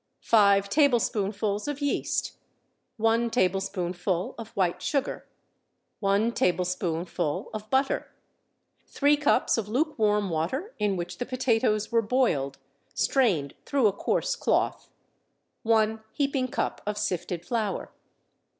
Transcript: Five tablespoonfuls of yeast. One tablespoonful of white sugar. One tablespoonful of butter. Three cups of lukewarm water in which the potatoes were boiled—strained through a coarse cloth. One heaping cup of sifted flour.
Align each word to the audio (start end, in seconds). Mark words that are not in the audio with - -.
Five 0.25 0.67
tablespoonfuls 0.67 1.67
of 1.67 1.79
yeast. 1.79 2.35
One 2.97 3.29
tablespoonful 3.29 4.33
of 4.35 4.47
white 4.55 4.81
sugar. 4.81 5.27
One 5.99 6.31
tablespoonful 6.31 7.49
of 7.53 7.69
butter. 7.69 8.07
Three 8.87 9.15
cups 9.15 9.59
of 9.59 9.67
lukewarm 9.67 10.31
water 10.31 10.73
in 10.79 10.97
which 10.97 11.19
the 11.19 11.25
potatoes 11.27 11.91
were 11.91 12.01
boiled—strained 12.01 13.53
through 13.63 13.85
a 13.85 13.91
coarse 13.93 14.35
cloth. 14.35 14.89
One 15.61 16.03
heaping 16.13 16.47
cup 16.47 16.81
of 16.87 16.97
sifted 16.97 17.45
flour. 17.45 17.91